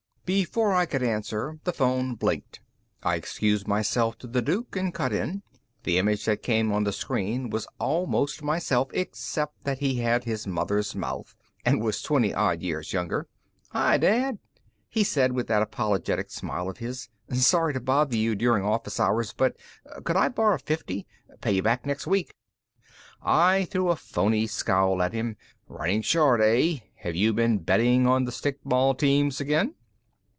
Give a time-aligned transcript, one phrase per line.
[0.23, 2.61] Before I could answer, the phone blinked.
[3.03, 5.43] I excused myself to the Duke and cut in.
[5.83, 10.47] The image that came on the screen was almost myself, except that he had his
[10.47, 11.35] mother's mouth
[11.65, 13.27] and was twenty odd years younger.
[13.71, 14.39] "Hi, Dad,"
[14.87, 17.09] he said, with that apologetic smile of his.
[17.33, 19.57] "Sorry to bother you during office hours, but
[20.05, 21.05] could I borrow fifty?
[21.41, 22.33] Pay you back next week."
[23.21, 25.35] I threw a phony scowl at him.
[25.67, 26.75] "Running short, eh?
[26.99, 29.75] Have you been betting on the stickball teams again?"